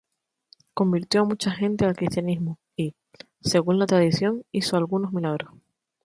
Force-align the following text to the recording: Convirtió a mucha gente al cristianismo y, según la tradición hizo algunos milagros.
Convirtió 0.73 1.21
a 1.21 1.25
mucha 1.25 1.51
gente 1.51 1.85
al 1.85 1.95
cristianismo 1.95 2.57
y, 2.75 2.95
según 3.39 3.77
la 3.77 3.85
tradición 3.85 4.41
hizo 4.51 4.75
algunos 4.75 5.13
milagros. 5.13 5.53